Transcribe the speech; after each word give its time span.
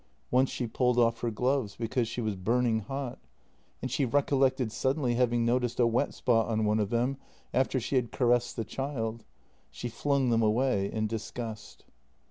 Once 0.31 0.49
she 0.49 0.65
pulled 0.65 0.97
off 0.97 1.19
her 1.19 1.29
gloves, 1.29 1.75
because 1.75 2.07
she 2.07 2.21
was 2.21 2.35
burning 2.35 2.79
hot, 2.79 3.19
and 3.83 3.91
she 3.91 4.03
recollected 4.03 4.71
suddenly 4.71 5.13
having 5.13 5.45
noticed 5.45 5.79
a 5.79 5.85
wet 5.85 6.11
spot 6.11 6.47
on 6.47 6.65
one 6.65 6.79
of 6.79 6.89
them 6.89 7.17
after 7.53 7.79
she 7.79 7.97
had 7.97 8.11
caressed 8.11 8.55
the 8.55 8.65
child. 8.65 9.23
She 9.69 9.89
flung 9.89 10.31
them 10.31 10.41
away 10.41 10.91
in 10.91 11.05
disgust. 11.05 11.85